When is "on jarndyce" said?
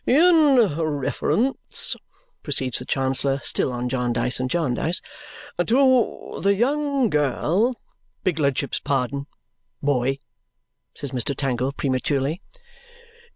3.71-4.39